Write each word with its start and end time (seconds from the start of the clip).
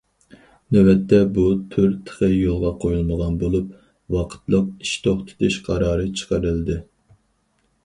نۆۋەتتە 0.77 1.17
بۇ 1.35 1.43
تۈر 1.75 1.85
تېخى 2.07 2.29
يولغا 2.29 2.71
قويۇلمىغان 2.85 3.37
بولۇپ، 3.45 3.77
ۋاقىتلىق 4.17 4.73
ئىش 4.81 4.97
توختىتىش 5.07 5.61
قارارى 5.71 6.11
چىقىرىلدى. 6.23 6.83